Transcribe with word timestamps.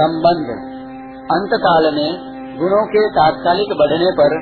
संबंध। 0.00 0.46
अंत 1.24 1.50
काल 1.60 1.94
में 1.94 2.10
गुणों 2.58 2.86
के 2.86 3.10
तात्कालिक 3.10 3.68
बढ़ने 3.78 4.10
पर 4.10 4.34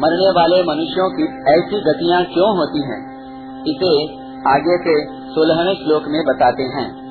मरने 0.00 0.30
वाले 0.30 0.62
मनुष्यों 0.62 1.10
की 1.10 1.24
ऐसी 1.58 1.80
गतियाँ 1.80 2.24
क्यों 2.24 2.58
होती 2.58 2.82
हैं? 2.82 3.18
इसे 3.62 4.04
आगे 4.50 4.78
के 4.78 5.04
सोलहवें 5.04 5.74
श्लोक 5.74 6.02
में 6.08 6.24
बताते 6.24 6.62
हैं। 6.62 7.08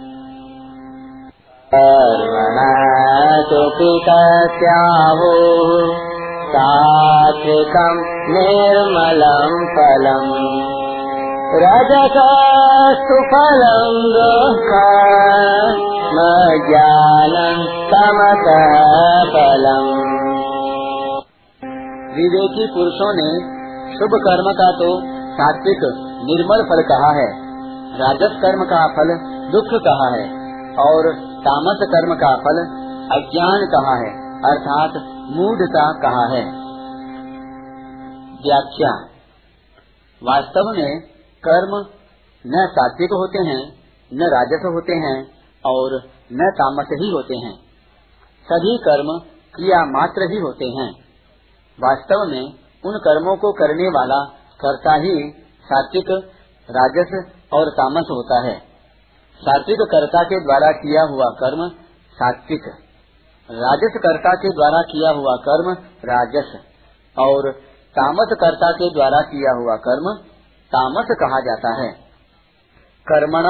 सुपितस्याहो 3.43 5.33
सात्विकम् 6.47 8.01
निर्मलम् 8.29 9.67
फलम्। 9.69 10.33
रजसस्तु 11.63 13.17
फलम् 13.27 13.99
दुःखम् 14.13 15.96
ज्ञानम् 16.67 17.63
तमसः 17.91 18.75
फलम् 19.33 20.07
विवेकी 22.15 22.67
पुरुषों 22.67 23.13
ने 23.13 23.57
शुभ 23.95 24.09
कर्म 24.09 24.51
का 24.53 24.71
तो 24.71 25.01
सात्विक 25.33 25.83
निर्मल 26.23 26.63
फल 26.63 26.81
कहा 26.81 27.11
है, 27.11 27.27
राजस 27.99 28.39
कर्म 28.41 28.63
का 28.63 28.87
फल 28.87 29.13
दुख 29.51 29.81
कहा 29.81 30.15
है, 30.15 30.23
और 30.79 31.13
तामस 31.39 31.83
कर्म 31.83 32.15
का 32.15 32.35
फल 32.35 32.61
अज्ञान 33.11 33.65
कहा 33.65 33.95
है, 33.95 34.09
अर्थात 34.45 34.97
मूढ़ता 35.31 35.91
कहा 36.01 36.25
है। 36.25 36.43
व्याख्या, 38.43 38.91
वास्तव 40.23 40.73
में 40.77 40.99
कर्म 41.43 41.85
न 42.45 42.67
सात्विक 42.71 43.09
होते 43.11 43.39
हैं, 43.39 43.73
न 44.13 44.19
राजस 44.19 44.65
होते 44.65 44.93
हैं 44.93 45.36
और 45.63 45.95
न 46.33 46.51
तामस 46.55 46.87
ही 46.93 47.09
होते 47.11 47.37
हैं। 47.37 47.55
सभी 48.45 48.77
कर्म 48.77 49.09
क्रिया 49.55 49.79
मात्र 49.87 50.31
ही 50.31 50.39
होते 50.39 50.65
हैं। 50.65 50.89
वास्तव 51.79 52.23
में 52.31 52.45
उन 52.83 52.97
कर्मों 52.99 53.35
को 53.37 53.51
करने 53.51 53.87
वाला 53.89 54.19
कर्ता 54.59 54.93
ही 54.95 55.15
सात्विक, 55.65 56.09
राजस 56.69 57.11
और 57.53 57.69
तामस 57.69 58.07
होता 58.11 58.39
है। 58.45 58.55
सात्विक 59.41 59.81
कर्ता 59.91 60.23
के 60.23 60.39
द्वारा 60.43 60.71
किया 60.77 61.03
हुआ 61.03 61.25
कर्म 61.39 61.67
सात्विक, 62.17 62.67
राजस 63.49 63.99
कर्ता 64.03 64.33
के 64.35 64.49
द्वारा 64.49 64.81
किया 64.81 65.11
हुआ 65.11 65.35
कर्म 65.41 65.71
राजस, 66.05 66.55
और 67.17 67.51
तामस 67.95 68.33
कर्ता 68.39 68.71
के 68.71 68.89
द्वारा 68.93 69.21
किया 69.21 69.51
हुआ 69.51 69.75
कर्म 69.77 70.09
तामस 70.71 71.13
कहा 71.19 71.39
जाता 71.39 71.73
है। 71.81 71.91
कर्मण 73.07 73.45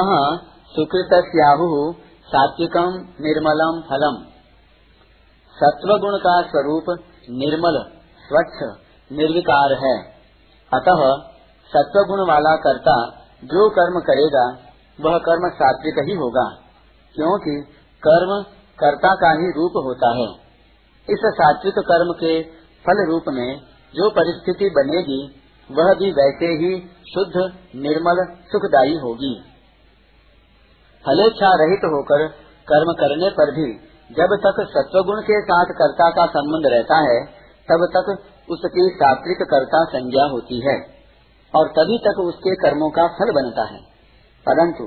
सुकृत 0.72 1.12
सात्विकम 2.28 2.88
निर्मलम 3.20 3.76
फलम। 3.90 4.16
सत्व 5.56 5.92
गुण 5.98 6.16
का 6.16 6.42
स्वरूप 6.42 6.90
निर्मल, 7.30 7.78
स्वच्छ, 8.20 8.58
निर्विकार 9.12 9.72
है। 9.72 9.94
अतः 10.72 11.00
सत्व 11.70 12.00
गुण 12.02 12.28
वाला 12.28 12.56
कर्ता 12.56 12.96
जो 13.44 13.68
कर्म 13.70 14.00
करेगा, 14.00 14.44
वह 14.98 15.18
कर्म 15.18 15.48
सात्विक 15.54 15.98
ही 16.08 16.14
होगा, 16.14 16.46
क्योंकि 17.16 17.56
कर्म 18.02 18.42
कर्ता 18.78 19.14
का 19.14 19.30
ही 19.30 19.50
रूप 19.50 19.72
होता 19.76 20.14
है। 20.16 20.30
इस 21.08 21.26
सात्विक 21.34 21.74
कर्म 21.78 22.12
के 22.12 22.42
फल 22.84 23.04
रूप 23.10 23.24
में 23.28 23.60
जो 23.94 24.10
परिस्थिति 24.10 24.70
बनेगी, 24.70 25.20
वह 25.70 25.94
भी 25.94 26.12
वैसे 26.12 26.54
ही 26.54 26.80
शुद्ध, 27.14 27.36
निर्मल, 27.76 28.26
सुखदायी 28.52 28.94
होगी। 28.94 29.34
फलेच्छा 31.06 31.50
रहित 31.54 31.84
होकर 31.84 32.28
कर्म 32.68 32.92
करने 32.92 33.30
पर 33.30 33.50
भी 33.54 33.72
जब 34.12 34.36
तक 34.46 34.66
सत्वगुण 34.70 35.20
के 35.20 35.42
साथ 35.42 35.64
कर्ता 35.64 36.10
का 36.10 36.26
संबंध 36.26 36.72
रहता 36.72 36.96
है, 36.96 37.24
तब 37.70 37.88
तक 37.96 38.18
उसकी 38.50 38.90
सात्विक 38.96 39.38
कर्ता 39.42 39.84
संज्ञा 39.84 40.24
होती 40.24 40.66
है 40.66 40.86
और 41.54 41.68
तभी 41.68 41.98
तक 41.98 42.20
उसके 42.20 42.54
कर्मों 42.54 42.90
का 42.90 43.06
फल 43.06 43.32
बनता 43.32 43.62
है। 43.62 43.78
परंतु 44.46 44.84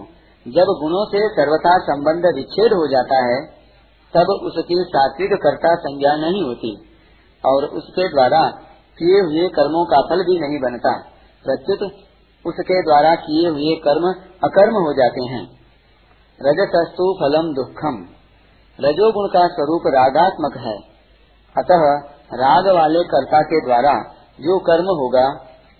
जब 0.47 0.65
गुणों 0.81 1.05
से 1.05 1.29
सर्वथा 1.29 1.77
संबंध 1.77 2.25
विच्छेद 2.35 2.73
हो 2.73 2.87
जाता 2.87 3.25
है, 3.25 3.45
तब 4.15 4.29
उसकी 4.43 4.85
सात्विक 4.87 5.33
कर्ता 5.33 5.75
संज्ञा 5.75 6.15
नहीं 6.15 6.43
होती 6.43 6.89
और 7.45 7.65
उसके 7.65 8.07
द्वारा 8.07 8.51
किए 8.97 9.21
हुए 9.21 9.47
कर्मों 9.49 9.85
का 9.85 10.01
फल 10.01 10.23
भी 10.23 10.39
नहीं 10.39 10.59
बनता। 10.59 10.97
प्रत्युत 11.45 11.79
उसके 12.45 12.81
द्वारा 12.81 13.15
किए 13.15 13.49
हुए 13.49 13.75
कर्म 13.75 14.13
अकर्म 14.43 14.73
हो 14.73 14.93
जाते 14.93 15.23
हैं। 15.23 15.60
रजतस्तु 16.43 17.05
फलम 17.19 17.53
दुखम। 17.53 17.97
रजोगुण 18.79 19.27
का 19.27 19.47
स्वरूप 19.47 19.87
रागात्मक 19.87 20.57
है। 20.57 20.77
अतः 21.55 21.81
राग 22.33 22.67
वाले 22.75 23.03
कर्ता 23.03 23.41
के 23.41 23.59
द्वारा 23.65 23.93
जो 24.39 24.59
कर्म 24.59 24.85
होगा, 24.99 25.25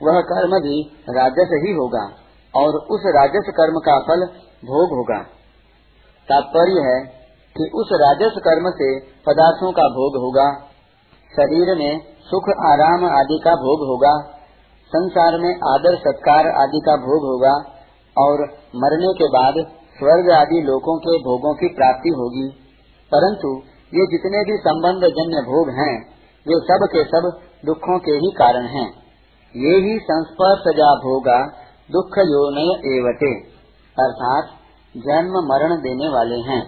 वह 0.01 0.22
कर्म 0.22 0.51
भी 0.59 0.81
राजस 1.09 1.53
ही 1.53 1.72
होगा 1.72 2.03
और 2.53 2.75
उस 2.91 3.01
राजस 3.07 3.49
कर्म 3.49 3.79
का 3.79 3.99
फल 3.99 4.25
भोग 4.66 4.89
होगा। 4.89 5.19
तात्पर्य 6.27 6.81
है 6.81 6.99
कि 7.55 7.69
उस 7.75 7.89
राजस 7.93 8.35
कर्म 8.38 8.69
से 8.69 8.89
पदार्थों 8.99 9.72
का 9.72 9.88
भोग 9.89 10.19
होगा, 10.22 10.47
शरीर 11.31 11.75
में 11.78 11.99
सुख, 12.22 12.49
आराम 12.66 13.05
आदि 13.19 13.39
का 13.43 13.55
भोग 13.55 13.88
होगा, 13.88 14.13
संसार 14.91 15.38
में 15.39 15.53
आदर 15.69 15.95
सत्कार 15.97 16.47
आदि 16.61 16.81
का 16.85 16.95
भोग 16.95 17.25
होगा 17.25 17.53
और 18.16 18.41
मरने 18.75 19.13
के 19.13 19.28
बाद 19.28 19.66
स्वर्ग 20.01 20.29
आदि 20.31 20.62
लोकों 20.62 20.97
के 21.00 21.17
भोगों 21.23 21.53
की 21.56 21.67
प्राप्ति 21.73 22.09
होगी। 22.09 22.47
परंतु 23.12 23.50
ये 23.94 24.06
जितने 24.07 24.39
भी 24.44 24.57
संबंध 24.57 25.03
जन्य 25.16 25.41
भोग 25.41 25.69
हैं, 25.69 25.94
वे 26.45 26.59
सब 26.59 26.85
के 26.91 27.03
सब 27.03 27.28
दुखों 27.66 27.97
के 28.00 28.11
ही 28.11 28.31
कारण 28.31 28.67
हैं। 28.67 28.85
ये 29.56 29.73
ही 29.78 30.00
संस्पर्श 30.00 30.63
जा 30.78 30.90
भोगा 30.95 31.38
दुख 31.90 32.17
योनय 32.17 32.72
एवटे 32.91 33.31
अर्थात 33.97 34.50
जन्म 34.95 35.38
मरण 35.50 35.75
देने 35.81 36.09
वाले 36.09 36.40
हैं। 36.41 36.61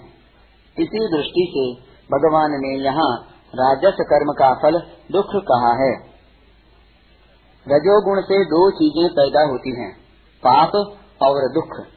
इसी 0.77 1.07
दृष्टि 1.07 1.45
से 1.51 1.65
भगवान 2.09 2.51
ने 2.57 2.73
यहाँ 2.83 3.11
राजस 3.53 4.03
कर्म 4.03 4.33
का 4.33 4.53
फल 4.53 4.79
दुख 5.11 5.35
कहा 5.43 5.73
है। 5.73 5.91
रजोगुण 7.67 8.21
से 8.21 8.43
दो 8.45 8.61
चीज़ें 8.71 9.09
पैदा 9.09 9.43
होती 9.49 9.75
हैं, 9.81 9.91
पाप 10.43 10.75
और 11.21 11.51
दुख। 11.53 11.92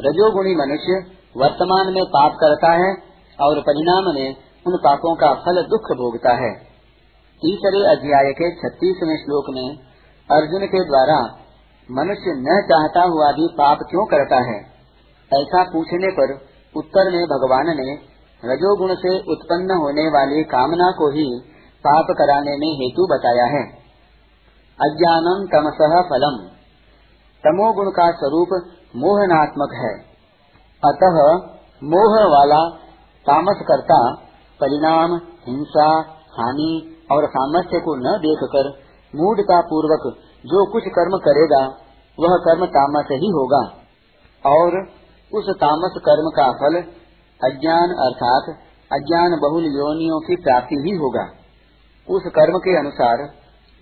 रजोगुणी 0.00 0.54
मनुष्य 0.54 1.16
वर्तमान 1.36 1.94
में 1.94 2.04
पाप 2.04 2.32
करता 2.32 2.72
है 2.72 2.94
और 3.40 3.60
परिणाम 3.60 4.14
में 4.14 4.36
उन 4.66 4.76
पापों 4.76 5.16
का 5.16 5.34
फल 5.34 5.62
दुख 5.62 5.80
भोगता 5.80 6.32
है। 6.32 6.54
तीसरे 7.42 7.96
अध्याय 7.96 8.32
के 8.32 8.50
छत्तीसवें 8.50 9.16
श्लोक 9.16 9.44
में 9.50 9.78
अर्जुन 10.30 10.60
के 10.66 10.84
द्वारा 10.84 11.36
मनुष्य 11.90 12.24
न 12.26 12.66
चाहता 12.72 13.02
हुआ 13.02 13.32
भी 13.32 13.48
पाप 13.58 13.78
क्यों 13.90 14.06
करता 14.06 14.36
है? 14.36 14.60
ऐसा 15.40 15.62
पूछने 15.62 16.12
पर 16.12 16.34
उत्तर 16.76 17.10
में 17.10 17.24
भगवान 17.24 17.66
ने 17.66 18.16
रजोगुण 18.44 18.94
से 18.94 19.18
उत्पन्न 19.18 19.70
होने 19.70 20.08
वाली 20.08 20.42
कामना 20.42 20.90
को 20.90 21.10
ही 21.10 21.40
पाप 21.78 22.06
कराने 22.10 22.50
में 22.50 22.74
हेतु 22.74 23.06
बताया 23.06 23.44
है। 23.44 23.66
अज्ञानम 24.80 25.46
तमसह 25.46 26.00
फलम। 26.00 26.55
तमोगुण 27.46 27.90
का 27.90 28.10
स्वरूप 28.10 28.48
मोहनात्मक 28.96 29.74
है। 29.74 29.94
अतः 30.84 31.34
मोह 31.84 32.14
वाला 32.28 32.78
तामस 33.26 33.56
करता 33.68 34.14
परिणाम, 34.60 35.14
हिंसा, 35.48 36.00
हानि 36.38 36.96
और 37.12 37.26
सामर्थ्य 37.28 37.80
को 37.80 37.96
न 37.96 38.18
देखकर 38.18 38.86
मूढ़ता 39.18 39.60
पूर्वक 39.60 40.16
जो 40.46 40.72
कुछ 40.72 40.82
कर्म 40.82 41.18
करेगा, 41.18 41.66
वह 42.20 42.36
कर्म 42.36 42.66
तामस 42.66 43.04
ही 43.12 43.28
होगा। 43.28 43.86
और 44.46 44.88
उस 45.34 45.50
तामस 45.50 45.94
कर्म 45.98 46.30
का 46.36 46.52
फल 46.52 46.82
अज्ञान 47.50 47.90
अर्थात 47.90 48.56
अज्ञान 48.92 49.38
बहुल 49.42 49.64
योनियों 49.64 50.20
की 50.20 50.36
प्राप्ति 50.36 50.74
ही 50.74 50.96
होगा। 50.96 51.24
उस 52.10 52.22
कर्म 52.26 52.58
के 52.58 52.78
अनुसार 52.78 53.18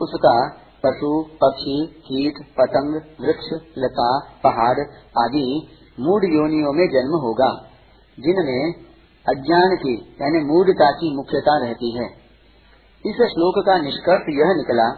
उसका 0.00 0.63
पशु, 0.84 1.22
पक्षी, 1.22 1.86
कीट, 1.86 2.34
पतंग, 2.60 2.94
वृक्ष, 3.20 3.68
लता, 3.78 4.18
पहाड़ 4.44 4.80
आदि 5.24 5.68
मूड 6.00 6.24
योनियों 6.24 6.72
में 6.72 6.86
जन्म 6.88 7.16
होगा, 7.20 7.50
जिनमें 8.20 8.74
अज्ञान 9.28 9.76
की, 9.76 10.16
यानी 10.22 10.44
मूढ़ता 10.44 10.90
की 10.90 11.16
मुख्यता 11.16 11.58
रहती 11.66 11.90
है। 11.98 12.06
इस 13.06 13.16
श्लोक 13.16 13.66
का 13.66 13.78
निष्कर्ष 13.78 14.22
यह 14.28 14.52
निकला 14.56 14.88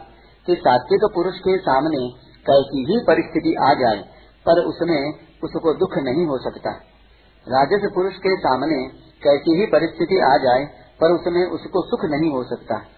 कि 0.47 0.55
सात्विक 0.55 1.01
पुरुष 1.15 1.39
के 1.39 1.59
सामने 1.59 2.09
कैसी 2.47 2.85
भी 2.85 3.05
परिस्थिति 3.07 3.55
आ 3.55 3.75
जाए, 3.75 4.03
पर 4.47 4.65
उसमें 4.65 5.13
उसको 5.45 5.73
दुख 5.73 5.97
नहीं 5.99 6.27
हो 6.27 6.39
सकता। 6.39 6.71
राजस 7.47 7.91
पुरुष 7.95 8.15
के 8.15 8.37
सामने 8.37 8.89
कैसी 9.23 9.61
ही 9.61 9.67
परिस्थिति 9.67 10.19
आ 10.19 10.37
जाए, 10.37 10.65
पर 11.01 11.13
उसमें 11.13 11.47
उसको 11.47 11.83
सुख 11.87 12.11
नहीं 12.11 12.31
हो 12.31 12.45
सकता। 12.45 12.96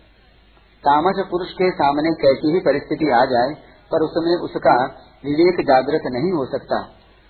तामस 0.79 1.25
पुरुष 1.31 1.53
के 1.53 1.71
सामने 1.71 2.11
कैसी 2.11 2.53
ही 2.53 2.61
परिस्थिति 2.61 3.11
आ 3.11 3.25
जाए, 3.25 3.55
पर 3.93 4.03
उसमें 4.03 4.37
उसका 4.37 4.85
विवेक 5.25 5.67
जागृत 5.67 6.01
नहीं 6.07 6.33
हो 6.33 6.47
सकता। 6.47 6.83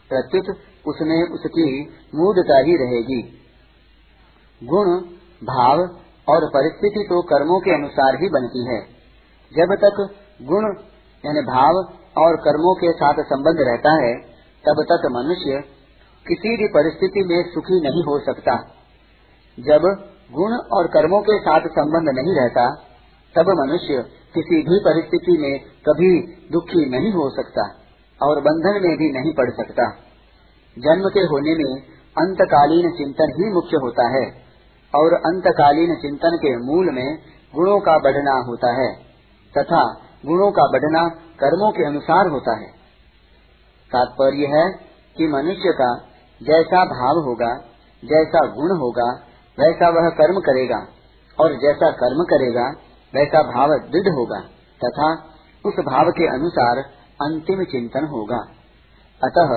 प्रत्युत 0.08 0.56
उसमें 0.86 1.28
उसकी 1.28 1.82
मूर्धता 2.14 2.58
ही 2.58 2.76
रहेगी। 2.76 3.38
गुण, 4.64 4.86
भाव 5.46 5.78
और 6.28 6.48
परिस्थिति 6.48 7.06
तो 7.08 7.22
कर्मों 7.22 7.60
के 7.60 7.70
अनुसार 7.70 8.14
ही 8.14 8.28
बनती 8.28 8.74
है। 8.74 8.80
जब 9.56 9.74
तक 9.74 10.08
गुण, 10.42 10.64
यानी 11.26 11.40
भाव 11.40 11.74
और 12.22 12.36
कर्मों 12.36 12.74
के 12.74 12.92
साथ 12.92 13.14
संबंध 13.14 13.56
रहता 13.60 13.92
है, 14.04 14.14
तब 14.66 14.84
तक 14.92 15.08
मनुष्य 15.12 15.68
किसी 16.26 16.56
भी 16.56 16.68
परिस्थिति 16.68 17.24
में 17.26 17.54
सुखी 17.54 17.80
नहीं 17.80 18.02
हो 18.02 18.18
सकता। 18.18 18.56
जब 19.58 20.08
गुण 20.32 20.52
और 20.72 20.86
कर्मों 20.86 21.22
के 21.22 21.38
साथ 21.38 21.60
संबंध 21.60 22.08
नहीं 22.18 22.34
रहता 22.34 22.87
तब 23.38 23.50
मनुष्य 23.58 24.04
किसी 24.34 24.62
भी 24.62 24.78
परिस्थिति 24.84 25.36
में 25.38 25.52
कभी 25.88 26.10
दुखी 26.52 26.84
नहीं 26.90 27.12
हो 27.12 27.28
सकता 27.30 27.66
और 28.20 28.40
बंधन 28.40 28.80
में 28.82 28.94
भी 28.96 29.10
नहीं 29.12 29.32
पड़ 29.34 29.50
सकता। 29.50 29.86
जन्म 30.76 31.08
के 31.08 31.20
होने 31.20 31.54
में 31.54 31.80
अंतकालीन 32.16 32.90
चिंतन 32.90 33.32
ही 33.36 33.52
मुख्य 33.52 33.80
होता 33.82 34.06
है 34.08 34.22
और 34.94 35.14
अंतकालीन 35.14 35.94
चिंतन 35.94 36.36
के 36.36 36.52
मूल 36.66 36.90
में 36.94 37.08
गुणों 37.54 37.78
का 37.80 37.96
बढ़ना 37.98 38.34
होता 38.46 38.72
है 38.72 38.88
तथा 39.54 39.82
गुणों 40.26 40.50
का 40.50 40.66
बढ़ना 40.72 41.02
कर्मों 41.40 41.70
के 41.70 41.86
अनुसार 41.86 42.28
होता 42.28 42.56
है। 42.56 42.68
तात्पर्य 43.90 44.50
है 44.54 44.64
कि 45.16 45.28
मनुष्य 45.28 45.72
का 45.72 45.90
जैसा 46.40 46.84
भाव 46.84 47.20
होगा, 47.24 47.52
जैसा 48.02 48.46
गुण 48.46 48.74
होगा, 48.78 49.08
वैसा 49.58 49.88
वह 49.88 50.08
कर्म 50.18 50.40
करेगा 50.40 50.80
और 51.38 51.54
जैसा 51.62 51.90
कर्म 51.90 52.22
करेगा 52.24 52.66
वैसा 53.12 53.42
भाव 53.44 53.74
दृढ़ 53.90 54.08
होगा 54.14 54.40
तथा 54.80 55.08
उस 55.64 55.78
भाव 55.84 56.10
के 56.12 56.26
अनुसार 56.34 56.80
अंतिम 57.20 57.62
चिंतन 57.64 58.06
होगा। 58.06 58.40
अतः 59.20 59.54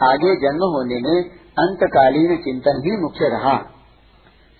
आगे 0.00 0.34
जन्म 0.36 0.64
होने 0.72 0.98
में 1.00 1.30
अंतकालीन 1.58 2.36
चिंतन 2.36 2.82
ही 2.84 2.96
मुख्य 3.02 3.28
रहा। 3.28 3.56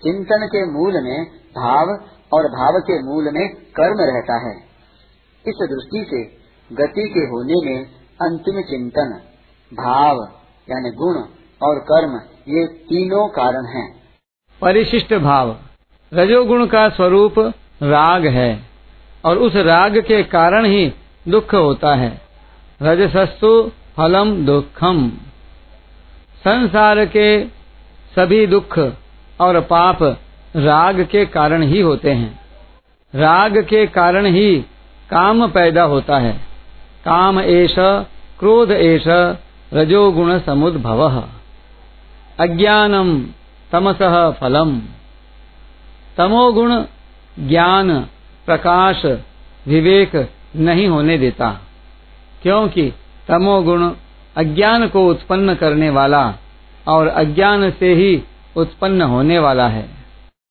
चिंतन 0.01 0.45
के 0.47 0.63
मूल 0.71 0.97
में 1.03 1.25
भाव 1.55 1.91
और 2.33 2.47
भाव 2.51 2.79
के 2.81 2.97
मूल 3.03 3.29
में 3.33 3.45
कर्म 3.75 4.01
रहता 4.05 4.37
है। 4.39 4.55
इस 5.45 5.61
दृष्टि 5.63 6.03
से 6.09 6.21
गति 6.69 7.07
के 7.09 7.25
होने 7.25 7.59
में 7.65 7.85
अंतिम 8.19 8.61
चिंतन, 8.63 9.11
भाव 9.71 10.21
यानी 10.67 10.91
गुण 10.95 11.21
और 11.61 11.79
कर्म 11.89 12.15
ये 12.49 12.65
तीनों 12.85 13.27
कारण 13.29 13.65
हैं। 13.67 13.87
परिशिष्ट 14.61 15.13
भाव, 15.21 15.55
रजोगुण 16.11 16.65
का 16.67 16.87
स्वरूप 16.89 17.39
राग 17.83 18.27
है 18.27 18.63
और 19.25 19.37
उस 19.37 19.55
राग 19.55 19.97
के 19.97 20.23
कारण 20.23 20.65
ही 20.65 20.93
दुख 21.27 21.53
होता 21.53 21.95
है। 21.95 22.21
रजसस्तु 22.81 23.71
फलम 23.97 24.45
दुखम। 24.45 25.11
संसार 26.43 27.05
के 27.05 27.45
सभी 28.15 28.47
दुख 28.47 28.79
और 29.39 29.61
पाप 29.61 30.03
राग 30.55 31.07
के 31.11 31.25
कारण 31.25 31.61
ही 31.61 31.81
होते 31.81 32.11
हैं। 32.11 32.39
राग 33.15 33.57
के 33.57 33.87
कारण 33.87 34.25
ही 34.25 34.65
काम 35.09 35.47
पैदा 35.47 35.83
होता 35.83 36.17
है। 36.17 36.33
काम 37.05 37.39
एष, 37.39 37.75
क्रोध 38.39 38.71
एष 38.71 39.03
रजोगुण 39.73 40.39
समुद्भव। 40.39 41.29
अज्ञानम 42.39 43.25
तमसः 43.71 44.31
फलम। 44.31 44.81
तमोगुण 46.17 46.83
ज्ञान, 47.39 47.99
प्रकाश, 48.45 49.05
विवेक 49.67 50.29
नहीं 50.55 50.87
होने 50.87 51.17
देता। 51.17 51.61
क्योंकि 52.43 52.93
तमोगुण 53.27 53.91
अज्ञान 54.37 54.87
को 54.87 55.07
उत्पन्न 55.07 55.55
करने 55.55 55.89
वाला 55.89 56.33
और 56.87 57.07
अज्ञान 57.07 57.71
से 57.71 57.93
ही 57.93 58.23
उत्पन्न 58.55 59.01
होने 59.01 59.39
वाला 59.39 59.67
है। 59.67 60.04